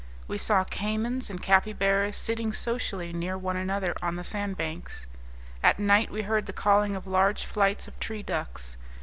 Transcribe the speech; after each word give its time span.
We 0.27 0.39
saw 0.39 0.63
caymans 0.63 1.29
and 1.29 1.43
capybaras 1.43 2.17
sitting 2.17 2.53
socially 2.53 3.13
near 3.13 3.37
one 3.37 3.55
another 3.55 3.93
on 4.01 4.15
the 4.15 4.23
sandbanks. 4.23 5.05
At 5.61 5.77
night 5.77 6.09
we 6.09 6.23
heard 6.23 6.47
the 6.47 6.53
calling 6.53 6.95
of 6.95 7.05
large 7.05 7.45
flights 7.45 7.87
of 7.87 7.99
tree 7.99 8.23
ducks. 8.23 8.77